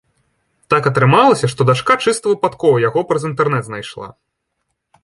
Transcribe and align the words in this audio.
Так 0.73 0.87
атрымалася, 0.91 1.49
што 1.53 1.67
дачка 1.71 1.99
чыста 2.07 2.25
выпадкова 2.35 2.81
яго 2.89 2.99
праз 3.13 3.29
інтэрнэт 3.31 3.63
знайшла. 3.71 4.07